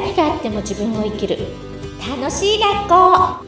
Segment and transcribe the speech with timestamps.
[0.00, 1.38] 何があっても自分を生きる。
[1.98, 3.44] 楽しい学校。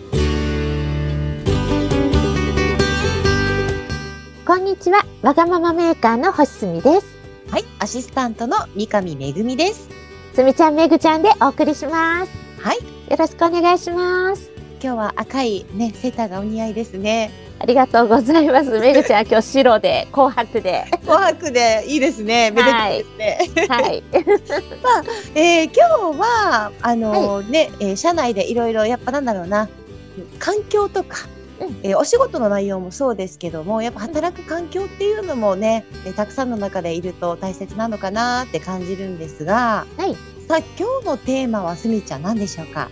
[4.45, 5.07] こんにちは。
[5.23, 7.07] わがままメーカーの星住です。
[7.53, 9.89] はい、アシスタントの三上めぐみです。
[10.35, 12.33] すみちゃんめぐちゃんでお送りします。
[12.61, 12.79] はい、
[13.09, 14.51] よろしくお願いします。
[14.83, 17.31] 今日は赤いね、セーターがお似合いですね。
[17.63, 18.71] ありがとうございます。
[18.81, 20.87] めぐちゃん今日白で紅白で。
[21.03, 22.51] 紅白でいいですね。
[22.51, 23.67] めでたいですね。
[23.69, 24.03] はい。
[25.35, 29.69] えー今日は、あのーね、えー社内でいろいろ、やっぱなんだろうな、
[30.39, 31.19] 環境とか、
[31.61, 31.81] うん。
[31.83, 40.17] えーお仕事の内容もそうですけども、やっぱ働く環境っていうのもね、えーたくさんの中でいると大切なのかなって感じるんですが、はい。
[40.49, 42.89] さあ今日のテーマはすみちゃん何でしょうか？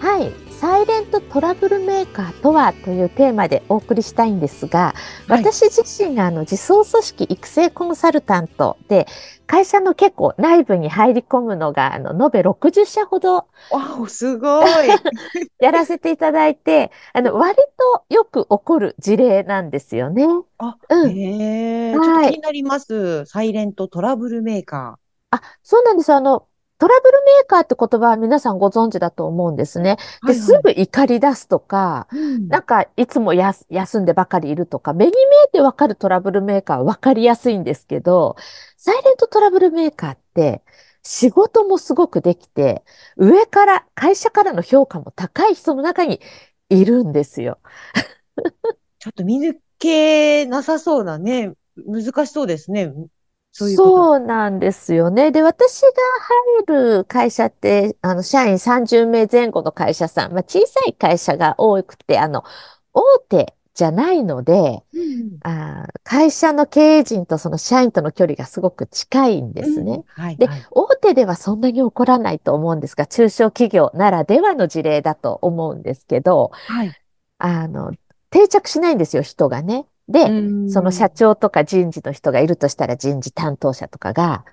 [0.00, 0.32] はい。
[0.60, 4.94] サイレントトラブルメーカーとはというテーマでお送りしたいんですが、
[5.28, 9.06] はい私自身があの自走組織育成コンサルタントで、
[9.46, 15.02] 会社の結構内部に入り込むのが、あの、延べ60社ほどわお、すごい。
[15.60, 20.26] やらせていただいて、あの、割とよく起こる事例なんですよね。
[20.58, 21.18] あ、うん。
[21.18, 23.24] へえ、ちょっはいと気になります。
[23.26, 24.98] サイレントトラブルメーカ
[25.30, 26.12] あ、そうなんです。
[26.12, 26.47] あの、
[26.78, 29.96] トラブルメーカーって言葉は皆さんご存知だと思うんですね。
[30.22, 30.28] ー。
[30.28, 38.36] で、すぐ怒り出すとか、うんなんか、いつも休んでばかりいるとか、目に見えてわかるトラブルメーカーはわかりやすいんですけど、
[38.76, 40.62] サイレントトラブルメーカーって、
[41.02, 42.84] 仕事もすごくできて、
[43.16, 46.20] 上から、会社からの評価も高い人の中に
[46.68, 47.58] いるんですよ。
[49.00, 51.54] ちょっと見抜けなさそうなね、
[51.86, 52.92] 難しそうですね。
[53.52, 53.94] そういうこと？
[53.94, 55.30] そうなんですよね。
[55.32, 55.88] で、私が
[56.66, 62.44] 入る会社って、あの、社員30名前後の会社さん、まあ、小さい会社が多くて、あの、
[62.92, 70.04] 大手じゃないので、うんあー会社の経営陣とその社員との距離がすごく近いんですうんね。
[70.08, 70.66] はい、ではい。
[70.70, 76.96] 大手ではそんなに起こらないと思うんですが、中小企業ならではの事例だと思うんですけど、はい。
[77.38, 77.92] あの、
[78.30, 79.86] 定着しないんですよ、人がね。
[80.08, 80.32] で、う
[80.66, 84.44] んその社長とか人事の人がいるとしたら人事担当者とかが、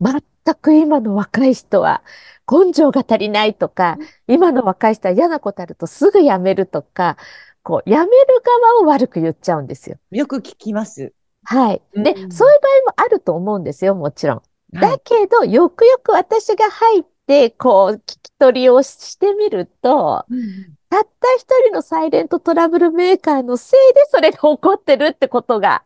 [0.00, 0.22] 全
[0.54, 2.02] く今の若い人は
[2.50, 7.16] 根性が足りないとか、今の若い人は嫌なことあるとすぐ辞めるとか、
[7.62, 8.08] こう、辞める
[8.42, 9.98] 側を悪く言っちゃうんですよ。
[10.10, 11.12] よく聞きます。
[11.44, 11.82] はい。
[11.94, 14.36] で、うんそういう場合もあると思うんですよ、もちろん。
[14.36, 14.80] はい。
[14.92, 25.84] だけど、よくよく私が入って、こう、聞き取りをしてみると、うんたった一人のサイレントトラブルメーカーのせいでそれが起こってるってことが、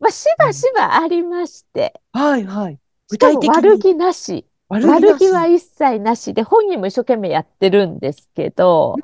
[0.00, 2.78] まあ、しばしばありまして、はい、はい。
[3.08, 3.56] 具体的に。
[3.56, 5.30] 悪気なし、悪悪気なし。
[5.30, 8.96] は一切なしで、本人も一生懸命やってるんですけど、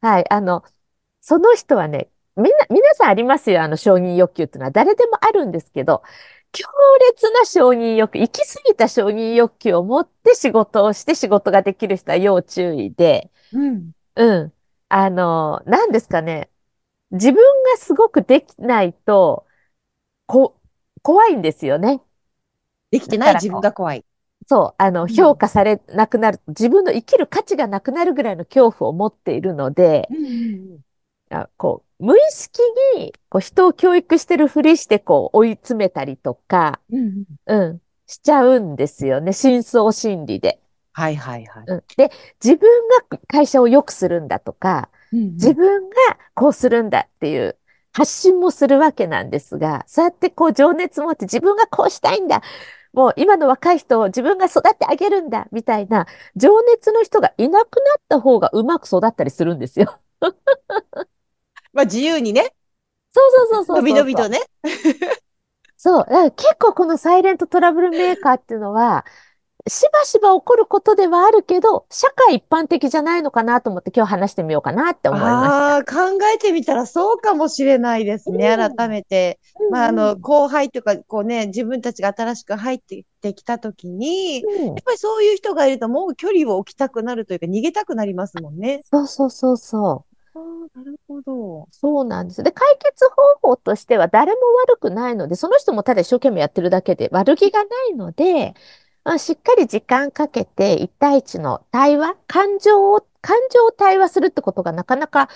[0.00, 0.64] はい、あの、
[1.20, 4.70] その人はね、みんな、皆さんありますよ、あの承認欲求っていうのは。
[4.70, 6.02] 誰でもあるんですけど、
[6.52, 6.66] 強
[7.10, 13.92] 烈な承認欲求、行き過ぎた承認欲求を持って仕事をして仕事ができる人は要注意で、うん。
[14.16, 14.52] うん。
[14.88, 16.50] あの、何ですかね。
[17.12, 19.46] 自分がすごくできないと、
[20.26, 20.60] こ、
[21.02, 22.02] 怖いんですよね。
[22.90, 24.04] できてない自分が怖い。
[24.48, 24.74] そう。
[24.78, 30.84] あの、うん評価されなくなる、自分の生きる価値がなくなるぐらいの恐怖を持っているので、うんうん
[31.30, 32.60] あこう、無意識
[32.96, 36.98] に、こう、人を教育してるふりして、こう、追い詰めたりとか、うん。
[36.98, 39.34] うんうんうん、しちゃうんですよね。
[39.34, 40.61] 深層心理で。
[40.92, 41.64] はい、はい、はい。
[41.66, 41.84] うん。
[41.96, 42.10] で、
[42.42, 45.96] 自分が会社を良くするんだとか、うんうん自分が
[46.34, 47.58] こうするんだっていう
[47.92, 52.42] 発信もするわけなんですが、そうやってこう情熱持って自分がこうしたいんだ。
[52.94, 59.98] もう今の若い人を自分が育ってあげるんだみたいな情熱の人がいなくなった方がうまく育ったりするんですよ。
[61.72, 62.54] まあ、自由にね、
[63.12, 63.76] そうそうそうそう。
[63.78, 64.40] のびのびとね。
[65.76, 66.06] そう。
[66.36, 69.04] 結構このサイレントトラブルメーカーっていうのは、
[69.68, 75.74] しばしば起こることではあるけど、社会一般的じゃないのかなと思って今日話してみようかなって思いました。
[75.74, 79.38] ああ、考えてみたらそうかもしれないですね、うん改めて。
[79.70, 88.82] まあ、あの、うんうん後輩とか、こうね、自分たちが新しく入ってきたときに、うんやっぱりそういう人がいると、もう距離を置きたくなるというか、逃げたくなりますもんね。
[88.90, 90.38] そうそうそうそう。
[90.38, 91.68] ああ、なるほど。
[91.70, 92.42] そうなんです。
[92.42, 93.04] で、解決
[93.40, 98.54] 方法としては誰も悪くないので、その人もただ一生懸命やってるだけで悪気がないので、
[99.04, 105.28] まあ、しっかり時間かけて一対一の対話、感情を、感情を対話するってことがなかなか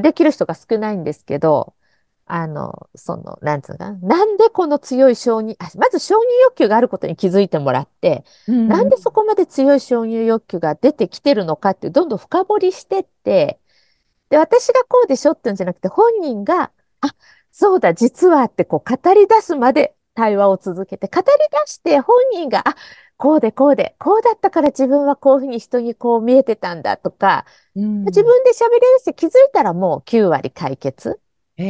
[0.00, 1.74] できる人が少ないんですけど、
[2.26, 3.98] あの、その、なんつうのかな。
[4.18, 8.24] なんでこの強い承認、あまず承認欲求があることに気づいてもらって、
[8.68, 13.58] なんでそこまで強い承認欲求が出てきてるのかってどんどん深掘りしてって、
[14.30, 17.14] で、私がこうでしょっていうんじゃなくて、本人が、あ、
[17.50, 21.26] そうだ、実はってこう語り出すまで対話を続けて、語り
[21.66, 22.76] 出して本人が、あ、
[23.16, 31.20] こうでこうで、こうだったから自分はこういうふうに人にこう見えてたんだとか、うん自分で喋り出して気づいたらもう9割解決。
[31.56, 31.64] へ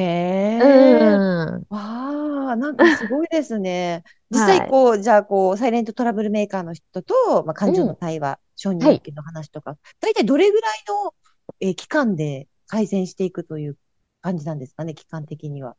[0.59, 1.23] うえ。
[1.61, 1.67] ん。
[1.69, 4.03] わあ、なんかすごいですね。
[4.31, 4.61] 実はい。
[4.61, 7.93] 際こう、じゃあこう、サイレントトラブルメーカーの人と、まあ、感情うん。
[7.93, 8.95] の対話、承認はい。
[8.95, 11.15] 欲求の話とか、大体どれぐらいの、
[11.61, 13.79] えー期間で改善していくという
[14.21, 15.77] 感じなんですかね、期間的には。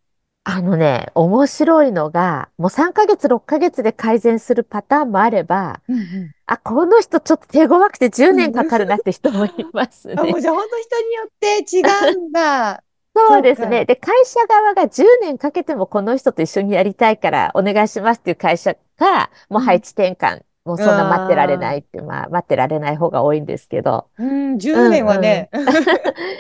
[0.52, 6.34] あのね、面白いのが、もう3ヶ月、6ヶ月で改善するパターンもあれば、うんうん。
[6.48, 8.50] あ、この人ちょっと手強くて10うんうん。
[8.50, 10.42] 年かかるなって人もいますあ、もうね。
[10.42, 11.82] じゃあ本当人によって違
[12.14, 12.84] うんだ。
[13.16, 13.86] そうですね。
[13.86, 19.80] で、会社側が10年かけてもこの人と一緒にやりたいからお願いしますっていう会社が、もう配うん。
[19.80, 24.10] 置転換、もうそんな待ってられなあいって、まあ待ってられない方が多いんですけど。
[24.18, 25.44] あ、うん、う10ん年はうん。
[25.44, 25.50] ね。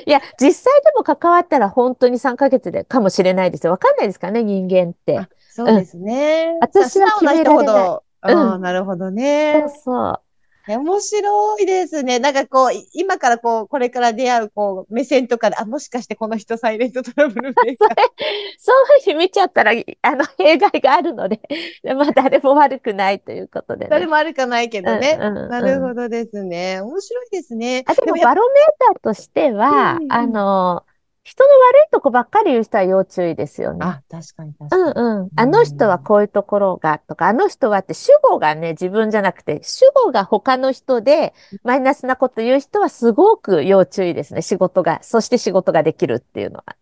[0.05, 3.71] いや、実際でも関わったら本当に3ヶ月でかもしれないですよ。
[3.73, 5.17] わかんないですかね、人間って。
[5.23, 5.81] あ、そううん。
[5.81, 6.67] ですね。
[6.71, 7.95] さ、私は決められない。
[7.95, 8.59] ほど、うあ。
[8.59, 9.11] なるほど
[9.51, 9.69] そうね。
[9.69, 10.23] そう。
[10.69, 12.19] え面白いですね。
[12.19, 17.97] なんかこう、い今からこう、これから出会う、こう、目線とかで、あ、もしかしてこの人サイレントトラブルメーカー。
[18.59, 19.71] それ、そういうふうに見ちゃったら、
[20.03, 21.39] あの、 弊害があるので、
[21.95, 23.89] まあ、誰も悪くないということでね。
[23.89, 25.17] 誰もあるかないけうんどね。
[25.19, 25.81] うんなるうん。
[25.81, 26.81] ほどですね。
[26.81, 27.83] 面白いですね。
[27.87, 30.33] あ、でも、バロメーターとしてうんは、あうんうん。
[30.33, 30.83] の、
[31.23, 33.95] 人の悪いとこばっかり言う人は要注意ですよね。
[33.95, 34.95] あ、確かにう確かに。
[35.17, 35.29] んうん。
[35.31, 35.99] うあの人はん。
[35.99, 41.33] こういうところがとか、あの人はって主語がね、自分じゃなくて、主語が他の人で
[41.63, 44.41] マイナスなこと言う人はすごく要注意ですね。
[44.43, 46.75] 仕事が、そして仕事ができるっていうのは。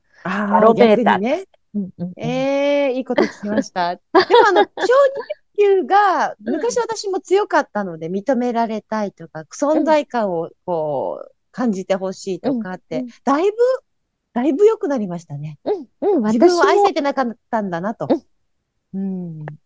[0.49, 0.99] バああ、ロメー。
[1.03, 1.49] ターとして。
[1.75, 2.43] うんうんうん。
[2.45, 3.95] ええいいこと聞きました。
[4.27, 4.97] でもあの、承認
[5.57, 9.41] 欲求がうん昔私も強かったので認められたいとか、
[9.71, 13.57] う存ん在感をこう感じてほしいとうんかって、うんだいぶ、
[14.37, 15.59] だいぶ良くなりましたね。
[15.63, 16.23] うんうん。
[16.23, 18.09] 自分を愛せてなかったんだなと。
[18.09, 18.27] うん
[18.93, 19.57] うん。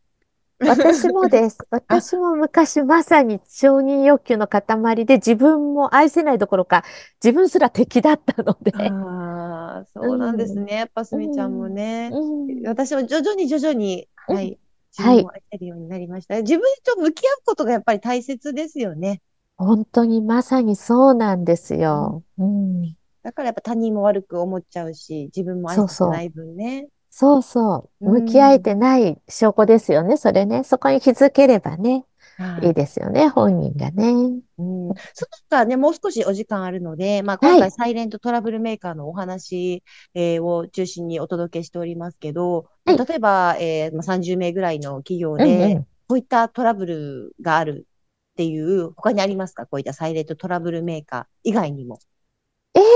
[0.65, 1.65] 私もです。
[1.87, 6.83] あ、私も昔まさに承認欲求の塊で自分も愛せないどころか
[7.23, 8.71] 自分すら敵だったので。
[8.73, 10.63] ああ、うそうなんですん。
[10.63, 10.75] ね。
[10.75, 11.69] やっぱすうみちゃんもん。
[11.69, 12.15] ね。
[12.15, 12.19] う
[12.65, 12.65] ん。
[12.65, 14.59] 私は徐々に徐々に、うんはい、
[14.91, 15.19] 自はい。
[15.21, 16.41] 分を愛せるようになりました。
[16.41, 19.21] 自分と向き合うことがやっぱり大切ですよね。
[19.55, 22.15] 本当にまさにそうなんですうん。
[22.15, 22.23] よ。
[22.37, 22.97] うん。
[23.23, 25.89] だからやっぱ他人も悪く思っちゃうし、自分も愛そうそう。
[25.89, 26.89] せてない分ね。
[27.09, 28.05] そうそう。
[28.05, 28.61] う向き合えん。
[28.61, 30.17] てない証拠ですよね。
[30.17, 30.63] それね。
[30.63, 32.05] そこに気づければね。
[32.37, 32.71] いはい。
[32.71, 33.29] いですよね。
[33.29, 34.41] 本人がね。
[34.57, 34.95] うん。
[35.13, 37.61] その他ね、もう少しお時間あるので、まあ今はい。
[37.61, 39.83] 回サイレントトラブルメーカーのお話、
[40.13, 43.05] えーを中心にお届けしておりますけど、まあ、はい。
[43.05, 45.87] 例えば、えーまあ、30名ぐらいの企業うんうで、ん。
[46.07, 47.87] こういったトラブルがある
[48.33, 49.65] っていう、他にありますか？
[49.65, 51.99] こういったサイレントトラブルメーカー以外にも。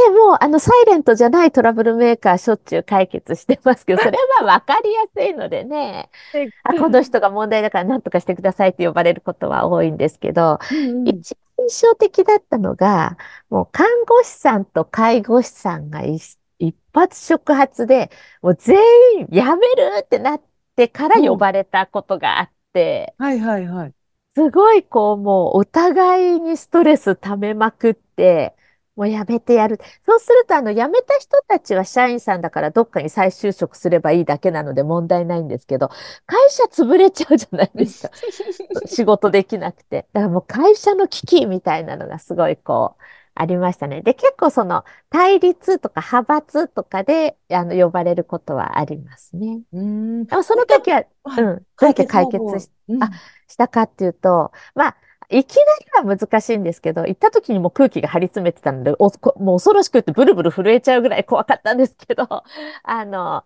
[0.05, 6.09] ええもう、あの、サイレントじゃないトラブルメーカーしょっちゅう解決してますけど、 それはまあ分かりやすいのでね。
[6.33, 11.07] えあ、この人が問題だから何とかしてくださいって呼ばれることは多いんですけど、うんうん。
[11.07, 13.17] 一番印象的だったのが、
[13.49, 18.09] もう看護師さんと介護士さんが一一発触発で、
[18.41, 18.77] もう全
[19.19, 20.41] 員辞めるってなっ
[20.75, 21.35] てから呼。
[21.37, 23.93] ばれたことがあって、はいはいはい。
[24.33, 28.55] すごいこう、もうお互いにストレス溜めまくって、
[28.95, 29.79] もうやめてやる。
[30.05, 35.89] そうすると、あの、辞めた人たちは社員さんだからどっかに再就職すればいいだけなので問題ないんですけど、
[36.25, 38.13] 会社潰れちゃうじゃないですか。
[38.87, 40.07] 仕事できなくて。
[40.13, 43.03] だからもう会社の危機みたいなのがすごいこう、
[43.35, 44.01] ありましたね。
[44.01, 49.61] で、結構その対立とか派閥とかで、あの、呼ばれることはありますね。
[49.73, 50.25] うーん。
[50.25, 53.11] でもその時は、はい、うん、どうや解って解決し、あ、うん。
[53.47, 54.97] したかっていうと、まあ、
[55.29, 55.61] いきな
[56.03, 62.27] りは難しいんですけど、行った時にもう空気が張り詰めてたので、お、こもう恐ろしくってブルブル震えちゃうぐらい怖かったんですけど、
[62.83, 63.43] あの、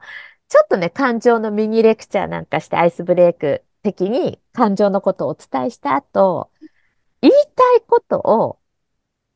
[0.48, 6.52] ちょっとね、感情のミニレクチャーなんかしてアイスブレイク的に感情のことをお伝えした後、
[7.22, 8.60] 言いたいことを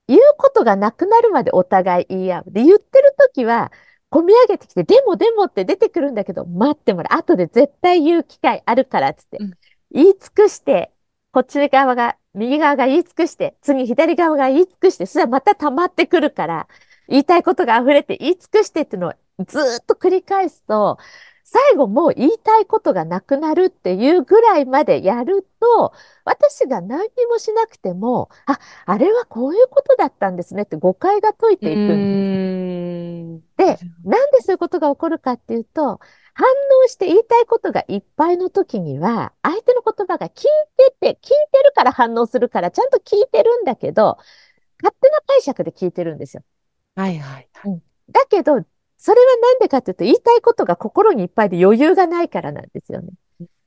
[0.07, 2.43] 言うことがなくなるまでお互い言い合う。
[2.51, 3.71] で、言ってる時は、
[4.11, 7.19] 込み上げてきて、でもでもって出てくるんだけど、待ってもらう。
[7.19, 9.37] 後で絶対言う機会あるからっつって。
[9.39, 9.53] うん。
[9.91, 10.92] 言い尽くして、
[11.33, 16.67] こっち側が、右側が言い尽くして、次左側が言い尽くして、それはまた溜まってくるから、
[17.09, 19.13] 言いたいことが溢れて言い尽くしてっていうのを
[19.47, 20.99] ずーっと繰り返すと、
[21.43, 25.91] 最後もう言いたいことがなくなるっていうぐらいまでやると、
[26.23, 33.79] 私が何にもしなくても、あ、あれはこういうことだったんですねって誤解が解いうていくんです。
[33.79, 33.85] で。
[34.05, 35.99] なんでそういうことが起こるかっていうと、
[36.33, 36.47] 反
[36.83, 40.43] 応して言いたいことがいっぱいの時には、相手の言葉が聞い
[40.77, 41.17] てて、聞い
[41.51, 44.17] てるから反応するから、ちゃんと聞いてるんだけど、
[44.81, 46.43] 勝手な解釈で聞いてるんですよ。
[46.95, 47.71] はいはいはい。
[47.71, 47.83] うん。
[48.09, 48.65] だけど、
[48.97, 53.09] それはなんでかっていうと、言いたいことが心にいっぱいで余裕がないからなんですよね。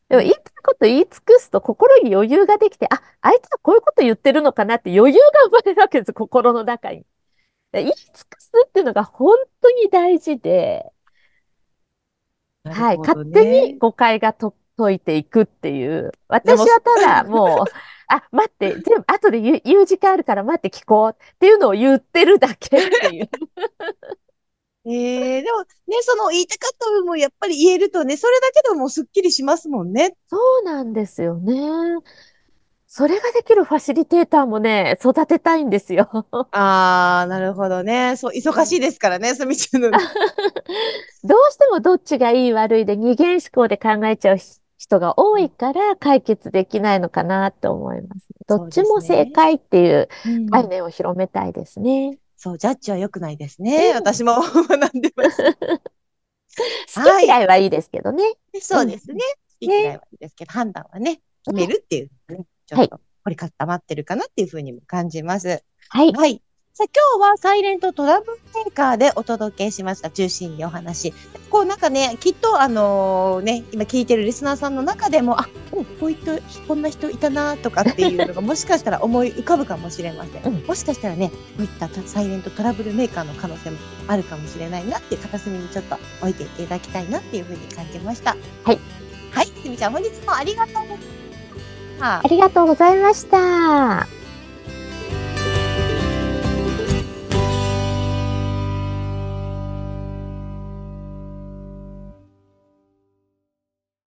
[0.09, 7.05] でも言いたいこと言い尽くすと心に余裕ができて、あ、あいつはこういうこと言ってるのかなって余裕が生まれるわけです、心の中に。
[7.73, 10.93] で言い尽くすっていうのが本当に大事で、
[12.73, 13.77] はい、勝手にね。
[13.79, 16.13] 誤解がと解いていくっていう。
[16.29, 17.71] 私はただもう、
[18.09, 23.29] あ、待って、全部後で言う、言う時間あるから待って聞こうっていうのを言ってるだけっていう。
[24.89, 25.69] ええでもね、
[26.03, 30.17] その言いたかった部分もやっぱり言えるとね、それだけでもすっきりしますもんね。
[30.29, 31.55] そうなんですよね。
[32.97, 36.27] それができるファシリテーターもね、育てたいんですよ。
[36.51, 38.17] ああ、なるほどね。
[38.17, 40.11] そう、忙しいですからね、すみちゃんのね。
[41.25, 48.27] どうしてもどっちがいい悪いで二元思考で考えちゃうし人が多いから解決できないのかなと思います。
[48.47, 49.33] どっちも正ね。
[49.33, 50.63] 解っていううん。
[50.63, 52.19] 概念を広めたいですね。
[52.37, 53.93] そう、ジャッジは良くないですうね。
[53.93, 53.95] ん。
[53.95, 55.43] 私も学んでます。
[56.95, 57.27] 好きはい。
[57.27, 58.25] 嫌いはいいですけどね。
[58.53, 58.61] でうん。
[58.61, 59.21] そうですね。
[59.49, 59.99] 好き嫌いね。
[59.99, 61.67] はいいですけど、判断はね、決めね。
[61.67, 62.87] るっていうね、ちょはい。
[62.87, 65.63] っと凝り固まってるかなっていうふうにも感じます。
[65.89, 66.13] はい。
[66.13, 66.43] はい。
[66.75, 70.11] さあ、今日はサイレントトラブルメーカーでお届けしました。
[70.11, 71.15] 中心にお話。
[71.49, 76.33] こうなんかね、きっとあのね、今聞いてるリスナーさんの中でも、あ、うんこういった、
[76.69, 80.43] こんな人いたなとかっていうのがもしかしたら思い浮かぶかもしれません。
[80.45, 80.67] うん。
[80.67, 88.37] もしかしたらね、こういったサイレントトラブルメーカーの可能性もあるかもしれないなっていう片隅にちょっと置いていただきたいなっていうふうに感じました。
[88.65, 88.79] はい。
[89.31, 89.47] はい。
[89.47, 91.26] すみちゃん、本日もありがとうございました。
[92.01, 94.16] ありがとうございました。